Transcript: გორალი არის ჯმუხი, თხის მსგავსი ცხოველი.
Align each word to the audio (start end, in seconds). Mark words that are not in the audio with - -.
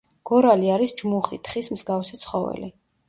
გორალი 0.29 0.71
არის 0.75 0.95
ჯმუხი, 1.01 1.39
თხის 1.49 1.69
მსგავსი 1.77 2.21
ცხოველი. 2.23 2.73